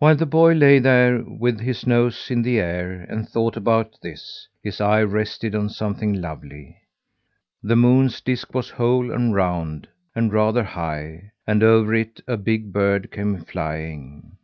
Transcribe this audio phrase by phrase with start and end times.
[0.00, 4.46] While the boy lay there with his nose in the air and thought about this,
[4.62, 6.76] his eye rested on something lovely!
[7.62, 12.70] The moon's disc was whole and round, and rather high, and over it a big
[12.70, 14.36] bird came flying.